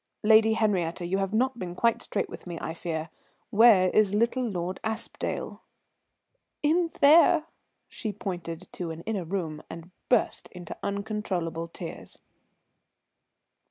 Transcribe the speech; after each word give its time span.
Lady 0.23 0.53
Henriette, 0.53 1.01
you 1.01 1.19
have 1.19 1.31
not 1.31 1.59
been 1.59 1.75
quite 1.75 2.01
straight 2.01 2.27
with 2.27 2.47
me, 2.47 2.57
I 2.59 2.73
fear. 2.73 3.11
Where 3.51 3.91
is 3.91 4.15
little 4.15 4.41
Lord 4.43 4.79
Aspdale?" 4.83 5.61
"In 6.63 6.89
there!" 7.01 7.45
she 7.87 8.11
pointed 8.11 8.67
to 8.73 8.89
an 8.89 9.01
inner 9.01 9.25
room, 9.25 9.61
and 9.69 9.91
burst 10.09 10.47
into 10.53 10.75
uncontrollable 10.81 11.67
tears. 11.67 12.17